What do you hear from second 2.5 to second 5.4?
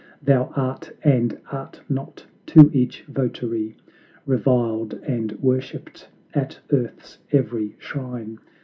each votary; Reviled and